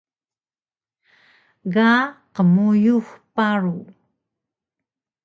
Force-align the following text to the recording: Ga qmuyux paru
Ga 1.73 1.91
qmuyux 2.35 3.07
paru 3.35 3.77